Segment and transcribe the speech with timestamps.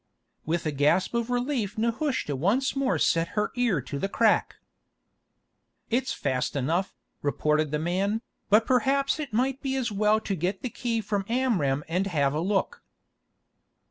[0.47, 4.55] With a gasp of relief Nehushta once more set her ear to the crack.
[5.91, 10.63] "It's fast enough," reported the man, "but perhaps it might be as well to get
[10.63, 12.81] the key from Amram and have a look."